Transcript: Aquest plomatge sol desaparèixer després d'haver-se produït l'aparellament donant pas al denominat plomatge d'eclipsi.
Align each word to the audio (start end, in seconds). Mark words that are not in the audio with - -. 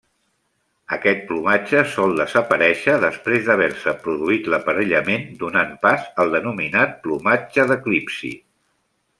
Aquest 0.95 1.19
plomatge 1.31 1.83
sol 1.95 2.15
desaparèixer 2.21 2.95
després 3.03 3.45
d'haver-se 3.49 3.95
produït 4.07 4.49
l'aparellament 4.55 5.29
donant 5.45 5.77
pas 5.87 6.09
al 6.25 6.37
denominat 6.41 6.97
plomatge 7.07 7.71
d'eclipsi. 7.75 8.37